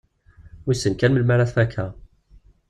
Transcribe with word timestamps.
Wissen 0.65 0.95
kan 0.99 1.11
melmi 1.13 1.33
ara 1.35 1.49
t-fakkeɣ. 1.49 1.89